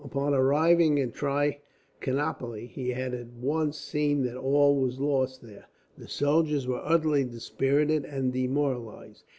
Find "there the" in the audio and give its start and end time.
5.43-6.07